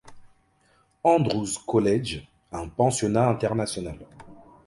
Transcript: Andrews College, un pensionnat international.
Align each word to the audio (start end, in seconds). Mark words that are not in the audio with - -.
Andrews 1.09 1.53
College, 1.73 2.23
un 2.61 2.67
pensionnat 2.81 3.29
international. 3.35 4.01